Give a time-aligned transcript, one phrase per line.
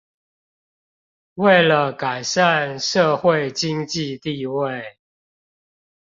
[1.35, 4.97] 為了改善社會經濟地位